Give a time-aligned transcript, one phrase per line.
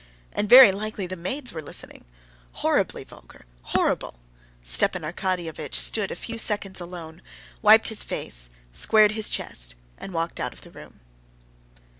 [0.33, 2.05] "And very likely the maids were listening!
[2.53, 3.45] Horribly vulgar!
[3.61, 4.15] horrible!"
[4.63, 7.21] Stepan Arkadyevitch stood a few seconds alone,
[7.61, 11.01] wiped his face, squared his chest, and walked out of the room.